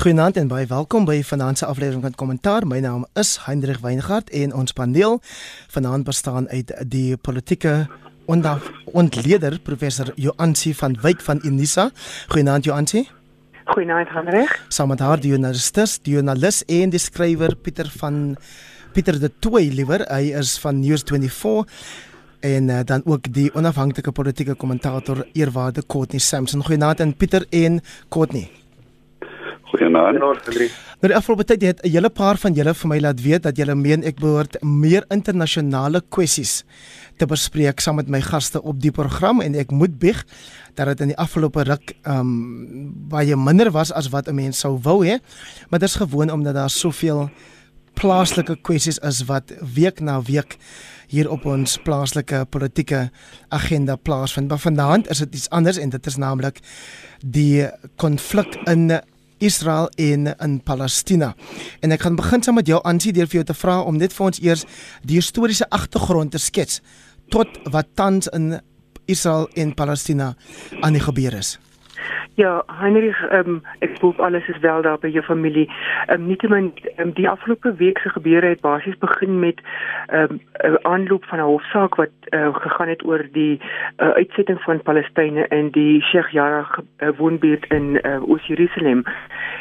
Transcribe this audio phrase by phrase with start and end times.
[0.00, 2.64] Goeienaand en baie welkom by vanaand se aflewering van Kommentaar.
[2.64, 5.18] My naam is Hendrik Weingart en ons paneel
[5.74, 7.74] vanaand bestaan uit die politieke
[8.24, 11.90] ontleder professor Joansi van Wyk van Unisa.
[12.32, 13.02] Goeienaand Joansi.
[13.64, 14.54] Goeienaand Hendrik.
[14.68, 18.38] Saam met haar die journalist, die journalist en die skrywer Pieter van
[18.94, 20.06] Pieter de Tooy liewer.
[20.08, 21.76] Hy is van News24
[22.40, 26.64] en uh, dan ook die onafhanklike politieke kommentator eerwaarde Courtney Sampson.
[26.64, 28.59] Goeienaand aan Pieter en Courtney.
[29.70, 30.18] Goeienaand.
[31.00, 33.56] Nou die afgelope tyd het 'n hele paar van julle vir my laat weet dat
[33.56, 36.64] julle meen ek behoort meer internasionale kwessies
[37.16, 40.24] te bespreek saam met my gaste op die program en ek moet bieg
[40.74, 44.58] dat dit in die afgelope ruk ehm um, baie minder was as wat 'n mens
[44.58, 45.18] sou wou hê.
[45.68, 47.30] Maar dit is gewoon omdat daar soveel
[47.94, 50.56] plaaslike kwessies is wat week na week
[51.08, 53.10] hier op ons plaaslike politieke
[53.48, 54.48] agenda plaasvind.
[54.48, 56.60] Maar vanaand is dit iets anders en dit is naamlik
[57.24, 59.00] die konflik in
[59.40, 61.34] Israel en in Palestina.
[61.80, 64.14] En ek gaan begin saam met jou Ansie deur vir jou te vra om net
[64.16, 64.66] vir ons eers
[65.02, 66.80] die historiese agtergrond te skets
[67.30, 68.52] tot wat tans in
[69.10, 70.34] Israel en Palestina
[70.80, 71.56] aan die gebeur is.
[72.34, 75.66] Ja, Heinrich, um, ek hoop alles is wel daar by jou familie.
[76.08, 79.60] Um, Nietemin, um, die afgelope week se gebeure het basies begin met
[80.08, 83.60] 'n um, aanloop van 'n hofsaak wat uh, gegaan het oor die
[83.98, 89.02] uh, uitsetting van Palestynë in die Sheikh Jarrah uh, woonbuurt in uh, Oos-Jerusalem.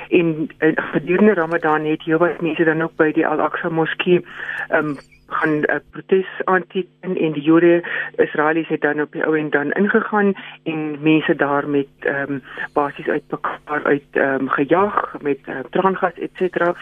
[0.09, 4.25] En uh, gedurende Ramadan het jy wat mense dan ook by die Al-Aqsa Moskee
[4.71, 4.97] um,
[5.29, 7.83] gaan 'n uh, protes aanteken en die Jode
[8.15, 12.43] Israelies het dan op die ou en dan ingegaan en mense daar met ehm um,
[12.73, 16.73] basies uit mekaar uit ehm um, gejag met uh, traangas et cetera.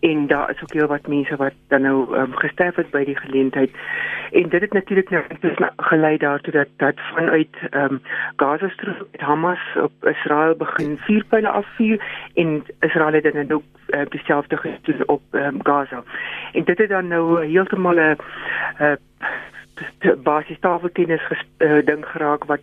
[0.00, 3.16] En daar is ook heel wat mense wat dan nou um, gesterf het by die
[3.16, 3.70] geleentheid.
[4.32, 5.22] En dit het natuurlik nou
[5.76, 8.02] gelei daartoe dat dat vanuit ehm um,
[8.36, 13.62] Gaza strook met Hamas op Israel begin vuurpyle afvuur en Israel het dan ook
[13.94, 16.02] uh, dieselfde gedoen op um, Gaza.
[16.52, 18.16] En dit het dan nou heeltemal 'n
[18.80, 18.92] uh,
[20.22, 21.22] basiese tafeltennis
[21.58, 22.60] uh, ding geraak wat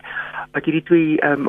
[0.52, 1.48] wat hierdie twee um,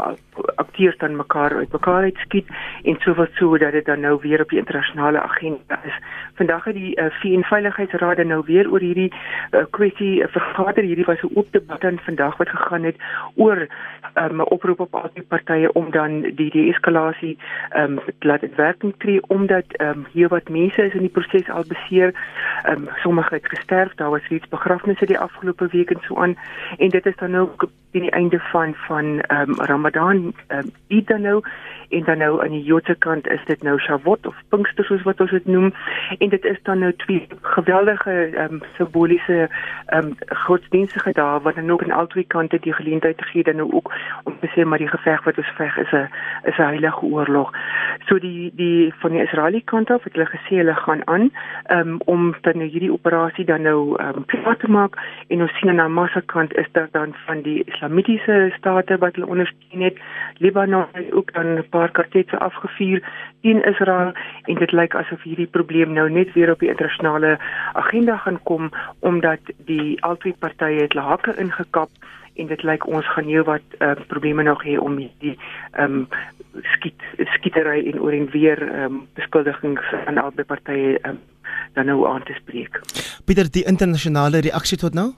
[0.62, 2.46] akteurs dan mekaar uit mekaar uitskiet
[2.82, 5.96] en sowat so dat dit dan nou weer op die internasionale agenda is.
[6.34, 10.84] Vandag het die uh, VN Veiligheidsraad nou weer oor hierdie uh, kwessie uh, vergader.
[10.84, 12.96] Hierdie was 'n oop debat en vandag wat gegaan het
[13.34, 13.66] oor
[14.14, 17.38] 'n um, oproep op al die partye om dan die die eskalasie
[17.70, 21.16] ehm um, laat dit werking kry omdat ehm um, hier wat mense is in die
[21.18, 22.14] proses al beseer.
[22.62, 23.94] Ehm um, sommige het gesterf.
[23.94, 26.36] Daar was iets begrafnisse die afgelope week en so aan.
[26.76, 27.48] En dit is dan nou
[27.92, 31.42] teen die einde van van ehm um, Ramadan ehm um, Eid dan nou.
[31.88, 35.20] En dan nou aan die Joodse kant is dit nou Shavuot of Pinkster soos wat
[35.20, 35.74] ons dit noem.
[36.18, 39.48] En dit is dan nou twee geweldige ehm um, simboliese
[39.86, 40.16] ehm um,
[40.46, 43.92] godsdienstige dae wat dan ook aan albei kante die geleentheid gee dan nou ook
[44.24, 46.08] om te sê maar die geveg wat ons veg is 'n
[46.42, 47.52] is 'n heilige oorlog.
[48.06, 51.30] So die die van die Israeliese kant af het hulle gesê hulle gaan aan
[51.68, 54.96] um, om dan nou hierdie operasie dan nou um, klaar te maak.
[55.28, 59.26] En ons sien aan Hamas kant is daar dan van die islamitiese state wat hulle
[59.26, 59.96] ondersteun het.
[60.38, 63.02] Libanon het ook dan 'n paar kwartette afgevuur
[63.40, 64.12] teen Israel
[64.42, 67.38] en dit lyk asof hierdie probleem nou net weer op die internasionale
[67.72, 71.88] agenda gaan kom omdat die albei partye het hake ingekap
[72.34, 75.38] en dit lyk ons gaan heel wat uh, probleme nog hê om die
[75.72, 76.08] ehm um,
[76.62, 81.18] skiet skietery en oor en weer ehm um, beskuldigings aan albei partye um,
[81.72, 82.80] dan nou aan te spreek.
[83.24, 85.12] Pieter, die internasionale reaksie tot nou?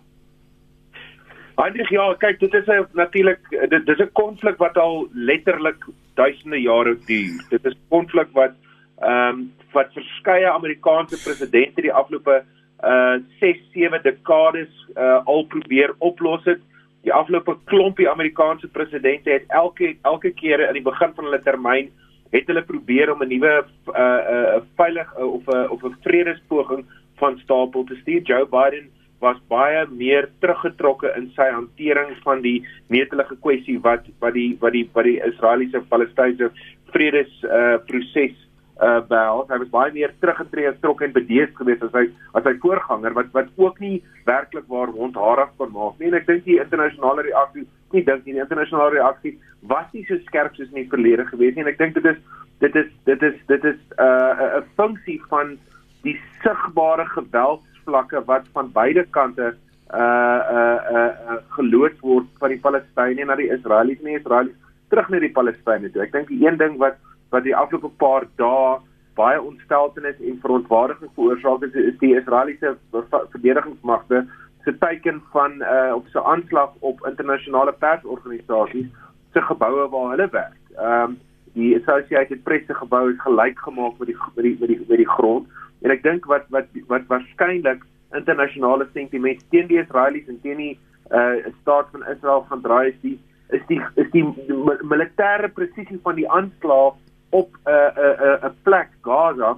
[1.54, 5.84] Eindig ja, kyk, dit is 'n natuurlik dit dis 'n konflik wat al letterlik
[6.14, 7.44] duisende jare duur.
[7.50, 8.54] Dit is 'n konflik wat
[8.98, 12.44] ehm um, wat verskeie Amerikaanse presidente die afgelope
[12.82, 16.60] uh 6, 7 dekades uh al probeer oplos het.
[17.02, 21.90] Die afgelope klompie Amerikaanse presidente het elke elke keer aan die begin van hulle termyn
[22.30, 25.82] het hulle probeer om 'n nuwe uh 'n uh, veilig uh, of 'n uh, of
[25.82, 26.84] 'n vredespoging
[27.16, 28.22] van stapel te stuur.
[28.22, 28.90] Joe Biden
[29.24, 32.58] was baie meer teruggetrokke in sy hantering van die
[32.92, 36.50] netelige kwessie wat wat die wat die wat die Israeliese Palestynse
[36.94, 38.36] vredes uh proses
[38.82, 39.50] uh behels.
[39.50, 42.04] Hy was baie meer teruggetree en trok en bedeesd geweest as hy
[42.34, 43.96] as sy voorganger wat wat ook nie
[44.28, 46.10] werklik waar hondharig kon maak nie.
[46.10, 49.36] En ek dink die internasionale reaksie, nie dink die internasionale reaksie
[49.74, 51.64] was nie so skerp soos in die verlede gewees nie.
[51.64, 52.18] En ek dink dit is
[52.64, 55.56] dit is dit is dit is uh 'n funksie van
[56.04, 59.54] die sigbare geweld vlakke wat van beide kante
[59.94, 64.56] uh uh uh geloods word van die Palestynë na die Israelies en die Israelies
[64.90, 66.02] terug na die Palestynë toe.
[66.02, 66.98] Ek dink die een ding wat
[67.34, 68.80] wat die afgelope paar dae
[69.18, 74.24] baie ontsteltenis en verontwaardiging veroorsaak het is die Israeliese verdedigingsmagte
[74.64, 78.90] se teiken van uh op so aanslag op internasionale persorganisasies
[79.32, 80.60] se geboue waar hulle werk.
[80.76, 81.18] Ehm um,
[81.54, 84.98] die Associated Press se gebou is gelyk gemaak met die met die met die, met
[84.98, 85.46] die grond
[85.84, 87.84] en ek dink wat wat wat waarskynlik
[88.16, 90.74] internasionale sentiment teen die Israelies en teen die
[91.12, 93.18] uh staat van Israel gaan draai is die
[93.52, 94.58] is die is die, die
[94.94, 96.96] militêre presisie van die aanslag
[97.30, 99.56] op 'n uh, 'n uh, 'n uh, 'n plek Gaza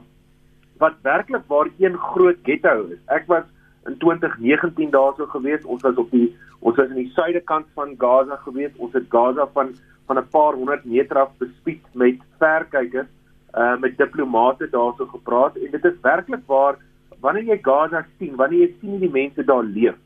[0.79, 2.99] wat werklik waar een groot ghetto is.
[3.07, 3.45] Ek was
[3.87, 5.65] in 2019 daarso gewees.
[5.65, 8.73] Ons was op die ons was in die suide kant van Gaza gewees.
[8.77, 9.75] Ons het Gaza van
[10.07, 13.09] van 'n paar honderd meter af bespied met verkykers,
[13.57, 16.77] uh met diplomate daarso gepraat en dit is werklik waar
[17.21, 19.97] wanneer jy Gaza sien, wanneer jy sien hoe die mense daar leef,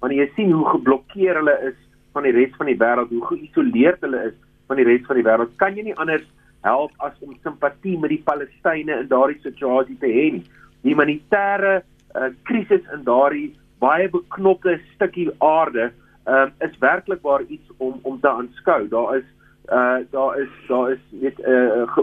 [0.00, 1.78] wanneer jy sien hoe geblokkeer hulle is
[2.14, 4.36] van die res van die wêreld, hoe geïsoleerd hulle is
[4.70, 6.26] van die res van die wêreld, kan jy nie anders
[6.66, 10.44] help as om simpatie met die Palestynë in daardie situasie te hê nie.
[10.84, 15.90] Die humanitêre uh, krisis in daardie baie beknopte stukkie aarde
[16.28, 18.82] uh, is werklik waar iets om om te aanskou.
[18.92, 19.28] Daar is
[19.70, 21.96] uh daar is daar is weet uh,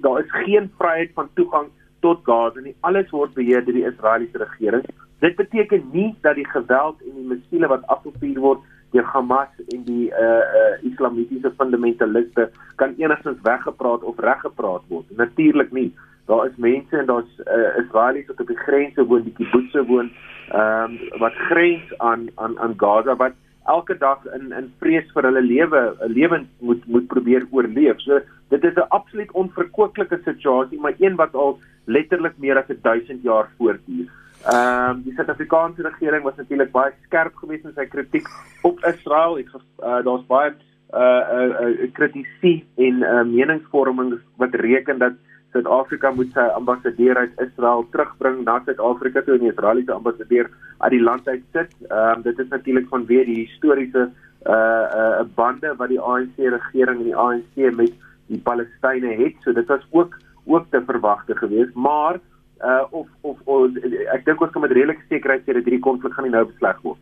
[0.00, 1.68] daar is geen vryheid van toegang
[2.00, 2.74] tot Gaza nie.
[2.80, 4.84] Alles word beheer deur die Israeliese regering.
[5.22, 9.84] Dit beteken nie dat die geweld en die missiele wat afgevuur word deur Hamas en
[9.86, 15.06] die uh uh islamitiese fundamentaliste kan enigstens weggepraat of reggepraat word.
[15.16, 15.92] Natuurlik nie.
[16.26, 20.10] Daar is mense en daar's uh, Israelies wat op die grense woon, die kibbutzse woon,
[20.50, 25.28] ehm um, wat grens aan aan aan Gaza wat elke dag in in vrees vir
[25.28, 28.00] hulle lewe, 'n lewend moet moet probeer oorleef.
[28.00, 33.22] So dit is 'n absoluut onverkwikkelike situasie, maar een wat al letterlik meer as 1000
[33.22, 34.06] jaar voortduur.
[34.42, 38.26] Ehm um, die Suid-Afrikaanse regering was natuurlik baie skerp geweest in sy kritiek
[38.62, 39.38] op Israel.
[39.38, 40.52] Ek uh, daar's baie
[40.92, 45.14] uh uh, uh kritisie en uh, meningsvorming wat reken dat
[45.52, 50.92] Suid-Afrika moet sy ambassadeur uit Israel terugbring na Suid-Afrika toe en die Israeliese ambassadeur uit
[50.94, 51.72] die land uit sit.
[51.88, 57.02] Ehm um, dit is natuurlik vanweë die historiese uh uh bande wat die ANC regering
[57.02, 57.92] en die ANC met
[58.32, 59.36] die Palestynë het.
[59.44, 62.18] So dit was ook ook te verwagte geweest, maar
[62.64, 63.76] uh of of, of
[64.16, 66.80] ek dink ons kan met redelike sekerheid sê dat hierdie konflik gaan nie nou besleg
[66.82, 66.98] word.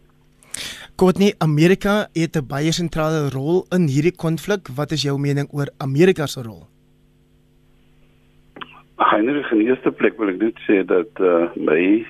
[1.00, 4.69] Kortnie, Amerika het 'n baie sentrale rol in hierdie konflik.
[4.75, 6.67] Wat is jou mening oor Amerika se rol?
[9.00, 12.05] Heinrich, in eerste plek wil ek net sê dat uh, my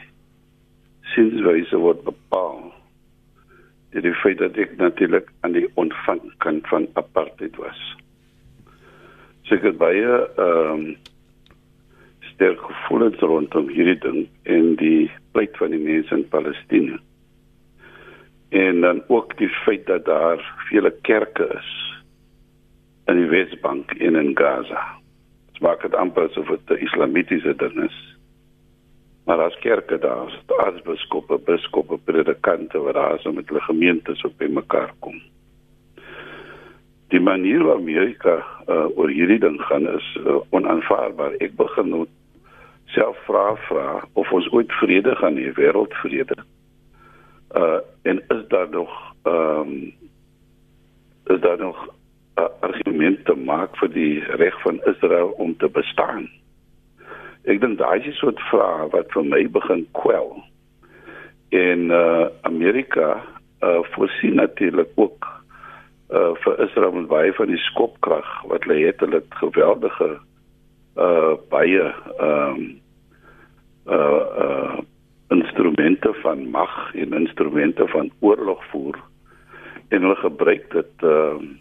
[1.12, 2.64] sinswyse word bepaal
[3.94, 7.78] deur die feit dat ek natuurlik aan die ontvangkant van apartheid was.
[9.46, 10.84] Seker baie ehm um,
[12.32, 14.20] sterk gevoelens rondom hierdie ding
[14.50, 16.98] en die pleit van die mense in Palestina.
[18.50, 21.74] En dan ook die feit dat daar vele kerke is
[23.12, 24.99] in die Wesbank en in Gaza
[25.60, 27.98] maak dit amper asof dit 'n islamitiese ding is.
[29.24, 34.42] Maar as kerke daar, as biskoppe, biskoppe, predikante wat daar so met hulle gemeentes op
[34.48, 35.20] mekaar kom.
[37.08, 41.32] Die manier waarop Amerika uh, oor hierdie ding gaan is uh, onaanvaarbaar.
[41.38, 42.06] Ek begin nou
[42.94, 46.38] self vra vra of ons ooit vrede gaan hê, wêreldvrede.
[47.56, 48.90] Uh en is daar nog
[49.22, 49.92] ehm um,
[51.26, 51.88] is daar nog
[52.60, 56.28] argument te maak vir die reg van Israel om te bestaan.
[57.48, 60.42] Ek dink daai is 'n soort vraag wat vir my begin kwel.
[61.50, 63.22] En uh Amerika
[63.62, 65.26] uh voorsien natuurlik ook
[66.10, 70.18] uh vir Israel met baie van die skopkrag wat hulle het, hulle het geweldige
[70.96, 72.80] uh baie ehm um,
[73.86, 74.78] uh uh
[75.30, 78.98] instrumente van mag en instrumente van oorlogvoer
[79.88, 81.58] en hulle gebruik dit ehm uh,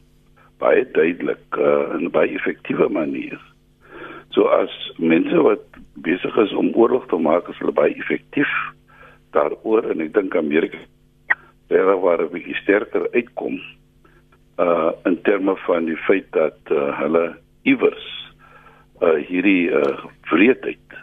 [0.60, 3.40] baie duidelik uh, en baie effektiewe manier.
[4.36, 5.66] So as mense wat
[6.04, 8.52] besig is om oorlog te maak, is hulle baie effektief
[9.36, 10.80] daaroor en ek dink Amerika
[11.70, 13.60] daar waar 'n bietjie sterker uitkom
[14.60, 18.08] uh in terme van die feit dat uh, hulle iewers
[19.02, 19.98] uh hierdie uh
[20.32, 20.98] vreedheid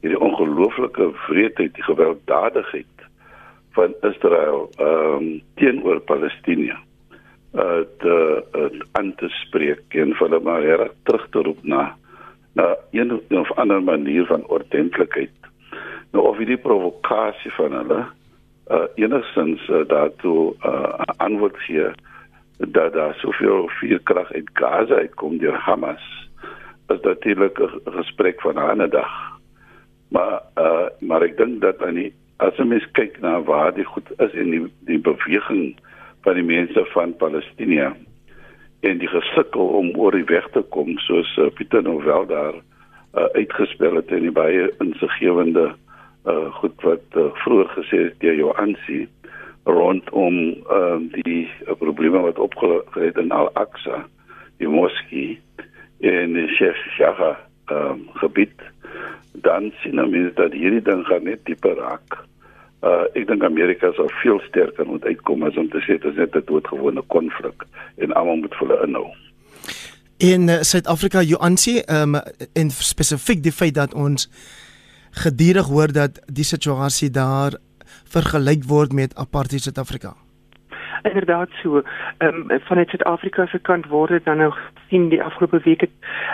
[0.00, 2.96] hierdie ongelooflike vreedheid die gewelddadigheid
[3.76, 6.78] van Israel ehm um, teenoor Palestina
[7.56, 11.96] uh te uh, aan te spreek en hulle maar reg terug te roep na
[12.52, 15.30] na een of ander manier van ordentlikheid.
[16.12, 18.04] Nou of hierdie provokasie van hulle
[18.70, 21.90] uh enigstens uh, daartoe uh antwoord gee
[22.58, 26.04] dat daar soveel vuurkrag uit Gaza uitkom deur Hamas
[26.88, 29.12] is natuurlik 'n gesprek van 'n ander dag.
[30.08, 33.84] Maar uh maar ek dink dat aan die as jy mens kyk na waar die
[33.84, 35.76] goed is en die die beweging
[36.26, 37.92] van die mense van Palestina
[38.86, 43.28] en die gesukkel om oor die weg te kom soos uh, Pieter Novel daar uh,
[43.38, 45.68] uitgespel het in die baie insiggewende
[46.26, 49.04] uh, goed wat uh, vroeër gesê het deur Johansi
[49.70, 54.02] rondom uh, die uh, probleme wat opgelet in Al-Aqsa
[54.58, 55.38] die moskee
[56.02, 57.38] in die Sheikh Jarrah
[57.70, 58.66] um, gebied
[59.46, 62.24] dan sien ons dat hierdie ding gaan net dieper raak.
[62.82, 66.16] Uh ek dink Amerika sou veel sterker moet uitkom as om te sê dit is
[66.16, 67.64] net 'n doodgewone konflik
[67.96, 69.06] en almal moet vir hulle inhou.
[70.18, 72.14] In uh, Suid-Afrika, Joansi, um,
[72.52, 74.28] en spesifiek die feit dat ons
[75.10, 77.56] gedurig hoor dat die situasie daar
[78.04, 80.25] vergelyk word met apartheid Suid-Afrika
[81.08, 81.82] inderdaad so.
[82.18, 84.52] Ehm um, vanuit Suid-Afrika se kant word dit dan nou
[84.88, 85.90] sien die afgelope week het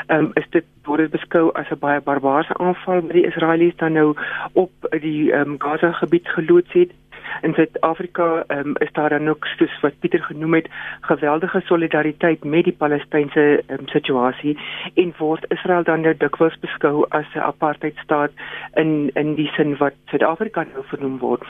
[0.07, 3.77] ehm um, is dit word dit beskou as 'n baie barbaarse aanval wat die Israelies
[3.77, 4.15] dan nou
[4.53, 6.91] op die ehm um, Gaza gebied geloods het
[7.41, 10.69] in Suid-Afrika um, is daar dan ook soos wat Pieter genoem het
[11.01, 14.59] geweldige solidariteit met die Palestynse um, situasie
[14.95, 18.31] en word Israel dan nou dikwels beskou as 'n apartheidstaat
[18.75, 21.43] in in die sin wat Suid-Afrika nou vernoem word.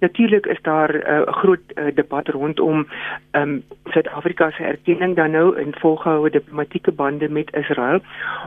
[0.00, 2.86] Natuurlik is daar eh, 'n uh, groot uh, debat rondom
[3.32, 8.00] um, Suid-Afrika se erkenning dan nou in volgehoue diplomatieke bande met Israel.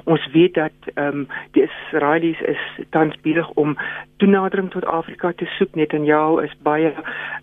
[0.03, 3.77] Ons weet dat um, die Israelies is tans besig om
[4.17, 5.75] toenadering tot Afrika te soek.
[5.75, 6.93] Netanyahu is baie baie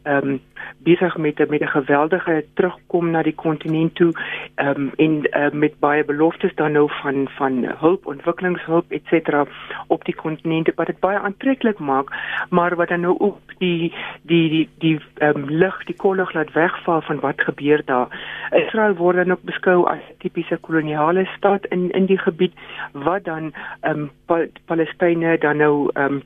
[0.02, 0.40] ehm um,
[0.78, 4.12] besig met met 'n geweldige terugkom na die kontinent toe
[4.54, 9.48] ehm um, en uh, met baie beloftes dan nou van van hulp, ontwikkelingshulp ens
[9.86, 12.08] op die kontinent wat dit baie aantreklik maak,
[12.50, 13.92] maar wat dan nou ook die
[14.22, 18.08] die die die ehm um, lig, die kollig laat wegval van wat gebeur daar.
[18.50, 22.52] Israel word dan ook beskou as 'n tipiese koloniale staat in in die gebied
[22.92, 26.22] wat dan ehm um, pa Palestynë dan nou ehm um,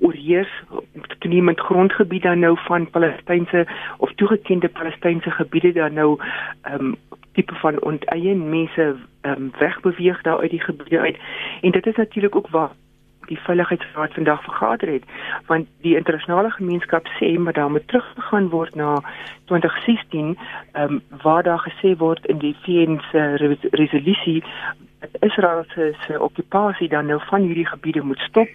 [0.00, 0.62] oorheers
[1.18, 3.66] toenemend grondgebied dan nou van Palestynse
[3.96, 6.20] of toegekende Palestynse gebiede dan nou
[6.62, 6.96] ehm um,
[7.32, 8.48] tipe van onteien.
[8.48, 11.18] Mense ehm um, wegbeweeg daar uit die gebiede uit.
[11.60, 12.70] En dit is natuurlik ook waar
[13.30, 15.06] die veiligheidsraad vandag vergader het
[15.46, 18.90] want die internasionale gemeenskap sê maar daar moet teruggegaan word na
[19.52, 20.36] 2016
[20.72, 23.22] ehm um, waar daar gesê word in die VN se
[23.70, 24.42] resolusie
[25.20, 28.48] Israel se se okupasie dan nou van hierdie gebiede moet stop.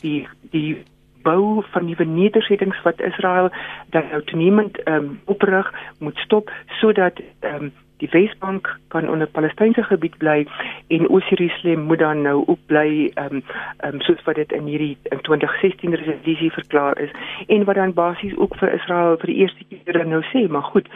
[0.00, 0.82] Die die
[1.22, 3.50] bou van nuwe nedersettings wat Israel
[3.90, 9.28] dan nou toenemend ehm um, oprig moet stop sodat ehm um, die Wesbank kan onder
[9.28, 10.46] Palestynse gebied bly
[10.88, 13.42] en Oos-Jerusalem moet dan nou ook bly ehm um,
[13.76, 17.10] ehm um, soos wat dit in hierdie in 2016 resolusie verklaar is
[17.46, 20.88] en wat dan basies ook vir Israel vir die eerste keer nou sê maar goed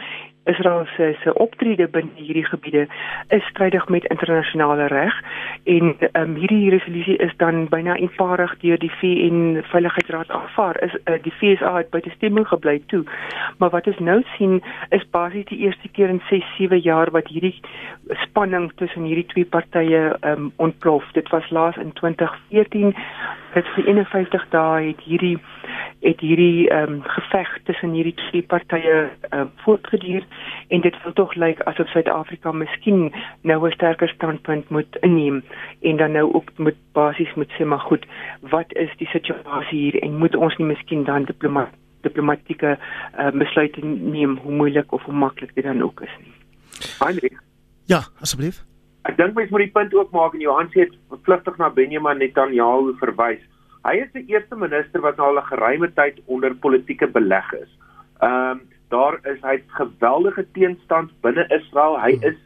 [0.45, 2.87] Israel se se optrede binne hierdie gebiede
[3.27, 5.15] is strydig met internasionale reg
[5.63, 10.81] en um, hierdie resolusie is dan byna eenparig deur die VN Veiligheidsraad aanvaar.
[10.83, 13.03] Is uh, die FSA het by die stemming gebly toe.
[13.57, 17.27] Maar wat ons nou sien is basies die eerste keer in 6, 7 jaar wat
[17.27, 17.55] hierdie
[18.25, 21.05] spanning tussen hierdie twee partye um, ontplof.
[21.17, 22.93] Dit was laas in 2014.
[23.53, 25.37] Dit vir 51 dae het hierdie
[26.05, 28.95] het hierdie ehm um, geveg tussen hierdie twee partye
[29.29, 30.25] ehm uh, voortgeduur
[30.67, 35.43] en dit wil tog lyk asof Suid-Afrika miskien nou 'n sterker standpunt moet inneem
[35.81, 38.05] en dan nou ook moet basies moet sê maar goed,
[38.41, 43.85] wat is die situasie hier en moet ons nie miskien dan diplomat diplomatieke uh, besluite
[43.85, 46.33] neem hoe moeilik of hoe maklik dit dan ook is nie.
[46.99, 47.41] Heinrich.
[47.85, 48.63] Ja, asseblief.
[49.05, 52.17] Ek dink mens moet die punt ook maak en Johan sê dit verpligtig na Benjamin
[52.17, 53.41] Netanyahu verwys.
[53.85, 57.69] Hy is die eerste minister wat al 'n geruime tyd onder politieke beleg is.
[58.21, 61.99] Ehm um, daar is hy geweldige teenstand binne Israel.
[62.01, 62.23] Hy hmm.
[62.23, 62.37] is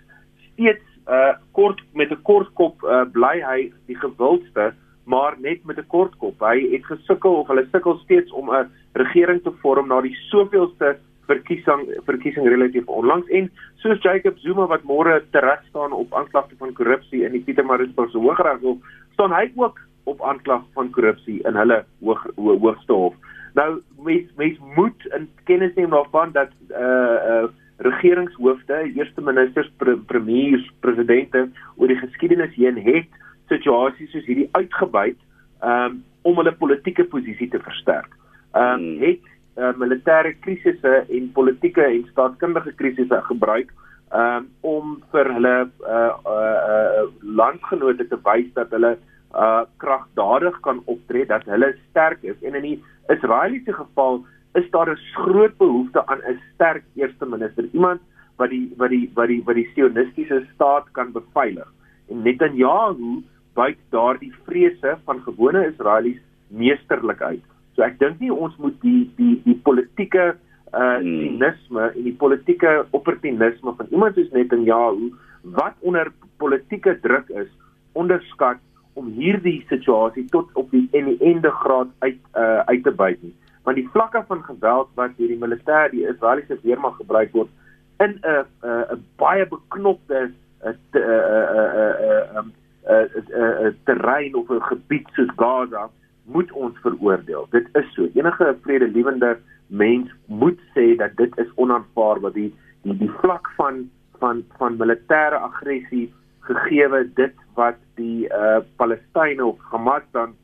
[0.54, 4.74] steeds uh kort met 'n kort kop uh bly hy die gewildste,
[5.06, 6.40] maar net met 'n kort kop.
[6.40, 10.98] Hy het gesukkel of hulle sukkel steeds om 'n regering te vorm na die soveelste
[11.28, 16.74] verkiesing verkiesing relatief onlangs en soos Jacob Zuma wat môre terug staan op aanklagte van
[16.74, 18.78] korrupsie in die Pietermaritzburg se Hooggeregshof,
[19.14, 19.80] staan hy ook
[20.10, 23.16] op aanklag van korrupsie in hulle hoog hoogste hof.
[23.58, 27.48] Nou mens mens moet in kennis neem daarvan dat uh uh
[27.80, 31.46] regeringshoofde, eerste ministers, pre premiers, presidente
[31.78, 35.20] oor die geskiedenis heen het situasies soos hierdie uitgebuit
[35.64, 38.12] um om hulle politieke posisie te versterk.
[38.52, 38.98] Um hmm.
[39.06, 43.72] het uh, militêre krisisse en politieke en staatskundige krisisse gebruik
[44.12, 45.56] um om vir hulle
[45.88, 48.98] uh uh, uh landgenote te wys dat hulle
[49.34, 54.90] uh kragdadig kan optree dat hulle sterk is en in die Israeliese geval is daar
[54.90, 58.02] 'n groot behoefte aan 'n sterk eerste minister, iemand
[58.38, 61.68] wat die wat die wat die wat die sionistiese staat kan beveilig.
[62.10, 67.44] En Netanyahu buik daardie vrese van gewone Israelies meesterlik uit.
[67.76, 70.36] So ek dink nie ons moet die die die politieke
[70.74, 71.20] uh hmm.
[71.20, 75.12] sinisme en die politieke opportunisme van iemand soos Netanyahu
[75.44, 77.48] wat onder politieke druk is
[77.92, 78.58] onderskat
[79.00, 83.22] om hierdie situasie tot op die en die einde graad uit uh, uit te buit
[83.24, 83.36] nie.
[83.68, 87.50] Want die vlakke van geweld wat deur die militêr die Israeliese weermag gebruik word
[88.06, 88.46] in 'n
[88.96, 90.34] 'n baie beknopte 'n
[90.66, 91.00] 'n
[92.44, 92.52] 'n
[93.68, 95.90] 'n terrein of 'n gebied soos Gaza
[96.26, 97.48] moet ons veroordeel.
[97.52, 98.08] Dit is so.
[98.14, 99.38] Enige vredelewende
[99.68, 103.90] mens moet sê dat dit is onaanvaarbaar die die die vlak van
[104.20, 110.36] van van militêre aggressie gegeewe dit wat die uh Palestynë of Hamas dan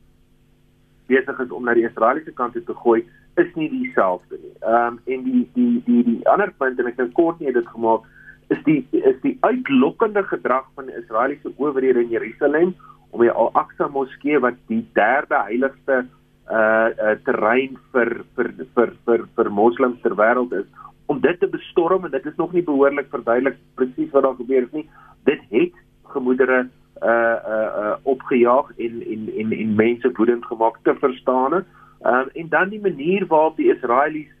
[1.10, 3.00] besig is om na die Israeliese kant toe te gooi
[3.40, 4.52] is nie dieselfde nie.
[4.64, 7.72] Ehm um, en die die die die ander punt en ek het kort nie dit
[7.74, 8.06] gemaak
[8.54, 12.74] is die is die uitlokkende gedrag van die Israeliese owerhede in Jerusalem
[13.10, 19.26] om die Al-Aqsa Moskee wat die derde heiligste uh, uh terrein vir vir vir vir
[19.38, 20.66] vir moslems ter wêreld is
[21.06, 24.66] om dit te bestorm en dit is nog nie behoorlik verduidelik presies wat daar gebeur
[24.66, 24.88] het nie
[25.30, 26.66] dit het gemoedere
[27.02, 31.64] uh uh, uh opgejaag en en en en mense woedend gemaak te verstaan.
[32.02, 34.32] Uh, en dan die manier waarop die Israelies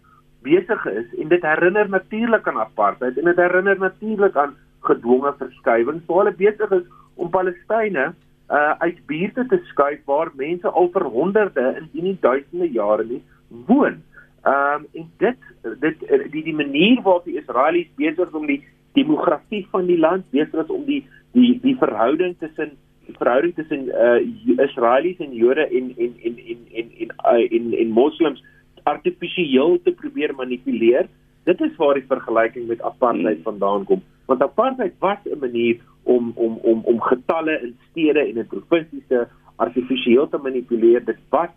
[0.42, 6.02] besig is en dit herinner natuurlik aan apartheid en dit herinner natuurlik aan gedwonge verskywing.
[6.06, 8.12] So hulle besig is om Palestynë
[8.50, 13.22] uh uit buurte te skuif waar mense al vir honderde en nie duisende jare nie
[13.66, 14.02] woon.
[14.46, 15.38] Ehm um, en dit
[15.80, 19.35] dit die die manier waarop die Israelies besig is om die demografie
[19.70, 21.04] van die land besig is om die
[21.36, 22.74] die die verhouding tussen
[23.06, 27.72] die verhouding tussen uh Israelies en Jode en en en en en en en, en,
[27.82, 28.42] en moslems
[28.86, 31.08] artifisieel te probeer manipuleer.
[31.44, 34.02] Dit is waar die vergelyking met apartheid vandaan kom.
[34.26, 39.06] Want apartheid was 'n manier om om om om getalle in stede en in provinsies
[39.08, 41.04] te artifisieel te manipuleer.
[41.04, 41.50] Dit was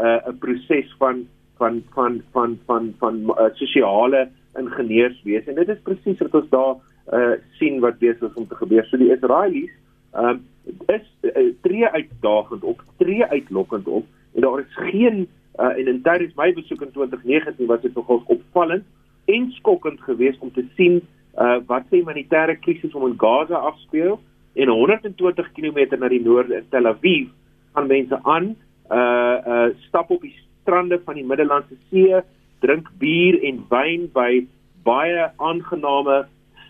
[0.00, 5.68] uh, 'n uh, proses van van van van van van uh, sosiale ingenieurswese en dit
[5.68, 6.74] is presies wat ons daar
[7.12, 8.84] uh, sien wat besig om te gebeur.
[8.90, 9.72] So die Israelies
[10.18, 10.44] um,
[10.92, 15.26] is uh, tree uitdagend op, tree uitlokkend op en daar is geen
[15.58, 18.84] uh, en in tydens my besoek in 2019 was dit nogal opvallend
[19.24, 21.00] en skokkend geweest om te sien
[21.38, 24.18] uh, wat se humanitêre krisis om in Gaza afspeel
[24.54, 27.28] en 120 km na die noorde in Tel Aviv
[27.74, 28.54] gaan mense aan
[28.90, 32.20] uh uh stap op die strande van die Middellandse See,
[32.62, 34.46] drink bier en wyn by
[34.86, 36.24] baie aangename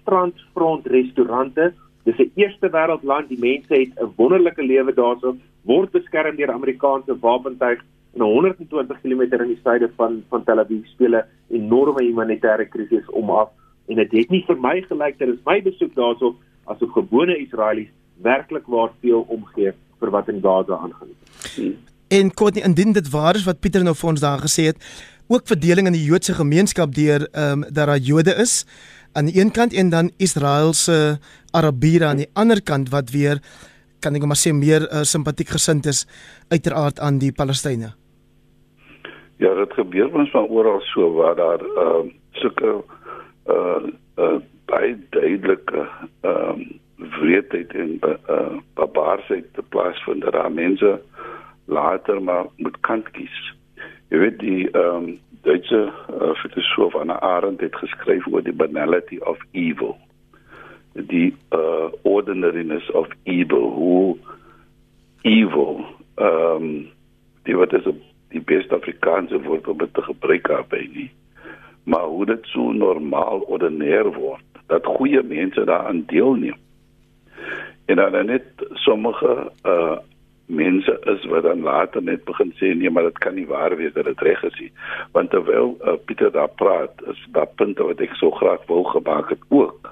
[0.07, 1.75] strandfront restaurante.
[2.05, 6.53] Dis 'n eerste wêreld land, die mense het 'n wonderlike lewe daarso, word beskerm deur
[6.53, 7.83] Amerikaanse wapentuig
[8.15, 13.07] en 120 km in die suide van van Tel Aviv speel 'n enorme humanitêre krisis
[13.11, 13.49] om af
[13.89, 17.91] en dit het nie vir my gelyk dat dit my besoek daarso asof gewone Israelies
[18.23, 21.09] werklik waar veel omgee vir wat in Gaza aangaan.
[22.09, 24.79] En kort nie indien dit waar is wat Pieter nou vir ons daar gesê het,
[25.27, 28.67] ook verdeling in die Joodse gemeenskap deur ehm um, dat daar Jode is
[29.17, 31.19] aan die een kant en dan Israeliese
[31.57, 33.41] Arabiere aan die ander kant wat weer
[34.05, 36.05] kan ek maar sê meer uh, simpatiek gesind is
[36.53, 37.95] uiteraard aan die Palestynë.
[39.43, 42.77] Ja, dit gebeur ons van oral so waar daar ehm uh, sulke
[43.53, 43.89] uh
[44.21, 44.37] uh
[44.69, 45.89] baie duidelike
[46.21, 46.65] ehm um,
[47.19, 51.01] wreedheid en uh barbaarsheid te plaasvind dat daar mense
[51.65, 53.37] later maar moet kant kies.
[54.09, 59.21] Jy weet die ehm um, Duitse uh, filosoof Anna Arendt het geskryf oor die banality
[59.23, 59.95] of evil.
[60.93, 64.17] Die uh ordinariness of evil, hoe
[65.23, 66.89] evil ehm um,
[67.43, 67.87] die wat is
[68.29, 71.11] die beste Afrikaanse woord om dit te gebruik daarby nie
[71.87, 76.59] maar hoe dit so normaal ordinêr word dat goeie mense daaraan deelneem
[77.87, 79.99] en dan net sommige uh
[80.47, 83.93] mense is wat dan later net begin sê nee maar dit kan nie waar wees
[83.93, 84.71] dat dit reg is nie.
[85.13, 89.35] Want terwyl uh, Pieter daar praat is daar punte wat ek so graag wou gemaak
[89.35, 89.91] het ook.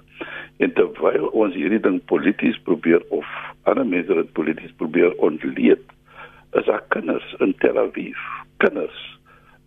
[0.62, 3.26] En terwyl ons hierdie ding polities probeer of
[3.64, 5.82] ander mense dit polities probeer ontleed
[6.54, 8.18] is daar kinders in Tel Aviv
[8.62, 9.00] kinders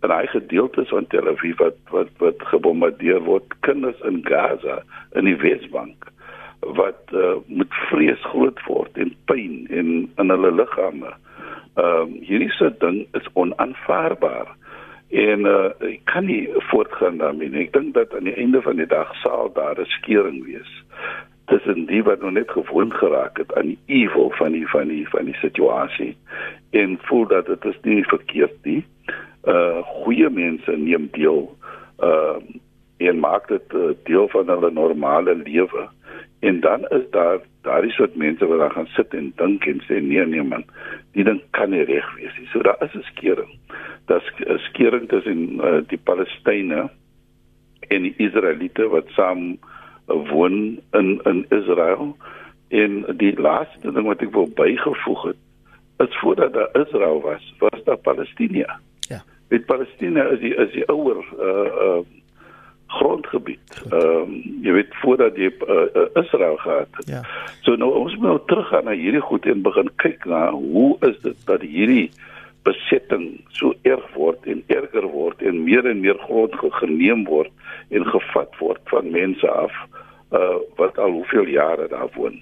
[0.00, 4.80] en hy gedeeltes van Tel Aviv wat wat wat gebombardeer word kinders in Gaza
[5.18, 6.08] in die Wesbank
[6.60, 11.12] wat uh, met vrees groot word en pyn en in hulle liggame.
[11.78, 14.56] Ehm uh, hierdie se ding is onaanvaarbaar.
[15.08, 17.66] En uh, ek kan nie voortgaan daarmee nie.
[17.68, 20.72] Ek dink dat aan die einde van die dag sal daar 'n skeuring wees
[21.48, 25.08] tussen die wat nog net gewoond geraak het aan die evil van die van die
[25.08, 26.16] van die situasie
[26.70, 28.84] en voel dat dit is nie verkeerd nie
[29.48, 31.56] uh goeie mense neem deel
[32.04, 32.36] uh
[32.98, 35.86] en maak dit uh, deel van hulle normale lewe
[36.40, 40.00] en dan is daar daardie soort mense wat dan gaan sit en dink en sê
[40.00, 40.64] nee nee man
[41.12, 42.48] die ding kan nie reg wees nie.
[42.52, 43.58] So daar is 'n skering
[44.06, 46.88] daar's 'n skering tussen uh, die Palestynë
[47.88, 49.58] en die Israeliete wat saam
[50.08, 52.16] uh, woon in in Israel.
[52.68, 55.40] En die laaste ding wat ek wil bygevoeg het
[55.98, 58.80] is voordat daar Israel was was daar Palestina.
[59.48, 62.00] Met Palestina is die is die ouer uh uh
[62.88, 63.82] grondgebied.
[63.90, 64.32] Ehm um,
[64.64, 67.08] jy weet voordat jy uh, uh, Israel gehad het.
[67.08, 67.22] Ja.
[67.60, 71.20] So nou ons moet nou teruggaan na hierdie goed en begin kyk na hoe is
[71.22, 72.08] dit dat hierdie
[72.68, 77.52] besetting so erg word en erger word en meer en meer grond geneem word
[77.90, 79.72] en gevat word van mense af
[80.32, 82.40] uh, wat al hoeveel jare daar woon.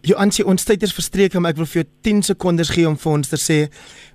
[0.00, 3.12] Joansie, ons tyd is verstreek, maar ek wil vir jou 10 sekondes gee om vir
[3.12, 3.58] ons te sê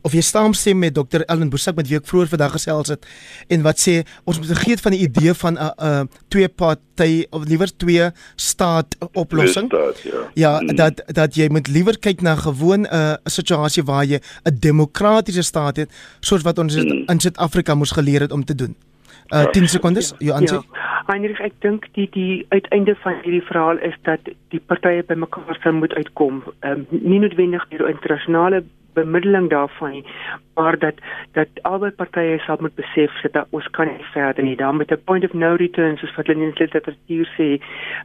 [0.05, 1.21] of jy saamstem met Dr.
[1.29, 3.05] Ellen Boesak met wie ek vroeër vandag gesels het
[3.53, 6.49] en wat sê ons moet vergeet van die idee van 'n uh, 'n uh, twee
[6.49, 9.69] party of liewer twee staat oplossing.
[9.69, 10.75] Staat, ja, ja mm.
[10.75, 15.41] dat dat jy moet liewer kyk na gewoon 'n uh, situasie waar jy 'n demokratiese
[15.41, 17.05] staat het soos wat ons mm.
[17.07, 18.75] in Suid-Afrika moes geleer het om te doen.
[19.29, 20.63] Uh 10 sekondes, jou aansig.
[20.71, 20.94] Ja.
[21.05, 25.77] Heinrich, ek dink die die uiteinde van hierdie verhaal is dat die partye bymekaar sal
[25.77, 26.39] moet uitkom.
[26.65, 28.63] Ehm um, nie noodwendig deur internasionale
[28.95, 30.03] bemiddeling daarvan nie,
[30.55, 31.03] maar dat
[31.37, 34.55] dat albei partye sal moet besef dat ons kan nie verder nie.
[34.57, 37.49] Dan met 'n point of no return soos wat hulle in die literatuur sê,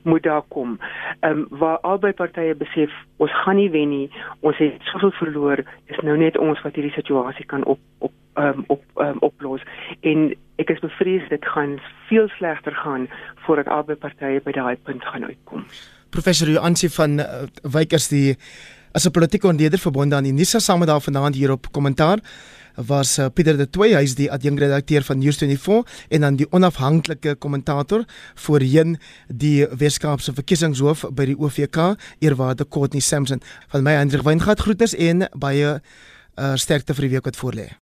[0.02, 0.78] moet daar kom.
[1.20, 4.10] Ehm um, waar albei partye besef ons gaan nie wen nie.
[4.40, 5.64] Ons het soveel verloor.
[5.86, 9.62] Dis nou net ons wat hierdie situasie kan op op um, op um, oplos.
[10.00, 13.08] En ek is bevrees dit gaan veel slegter gaan
[13.46, 15.64] voordat albei partye by daai punt gaan uitkom.
[16.10, 18.36] Professor Joansi van uh, Wykers die
[18.92, 22.18] as 'n politieke ontleder verbonde aan die NISA saam met daar vanaand hier op kommentaar
[22.74, 28.04] was uh, Pieter de Tooy hy's die adjunkredakteur van News24 en dan die onafhanklike kommentator
[28.34, 33.42] voorheen die Weskaapse verkiesingshoof by die OVK eerwaarde Courtney Sampson.
[33.68, 37.70] Van my Hendrik Weingart groetnis en baie uh, sterkte vir die week wat voorlê